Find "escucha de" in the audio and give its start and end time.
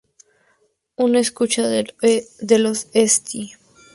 1.15-2.25